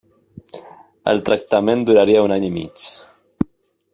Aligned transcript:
El 1.11 1.21
tractament 1.29 1.85
duraria 1.91 2.25
un 2.29 2.35
any 2.39 2.49
i 2.51 2.51
mig. 2.59 2.89